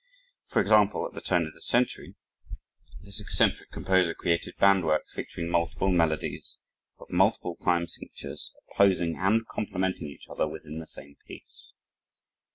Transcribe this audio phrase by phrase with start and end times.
[0.47, 2.15] For example, at the turn of the century,
[3.03, 6.57] this eccentric composer created band works featuring multiple melodies
[6.99, 11.73] of multiple time signatures opposing and complimenting each other within the same piece.